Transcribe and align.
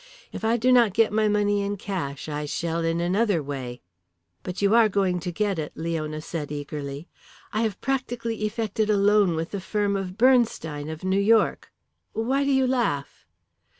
If 0.31 0.43
I 0.43 0.57
do 0.57 0.71
not 0.71 0.95
get 0.95 1.13
my 1.13 1.27
money 1.27 1.61
in 1.61 1.77
cash 1.77 2.27
I 2.27 2.45
shall 2.47 2.83
in 2.83 2.99
another 2.99 3.43
way." 3.43 3.81
"But 4.41 4.59
you 4.59 4.73
are 4.73 4.89
going 4.89 5.19
to 5.19 5.31
get 5.31 5.59
it?" 5.59 5.73
Leona 5.75 6.21
said 6.21 6.51
eagerly. 6.51 7.07
"I 7.53 7.61
have 7.61 7.79
practically 7.81 8.37
effected 8.45 8.89
a 8.89 8.97
loan 8.97 9.35
with 9.35 9.51
the 9.51 9.61
firm 9.61 9.95
of 9.95 10.17
Bernstein 10.17 10.89
of 10.89 11.03
New 11.03 11.21
York 11.21 11.71
why 12.13 12.43
do 12.43 12.51
you 12.51 12.65
laugh?" 12.65 13.27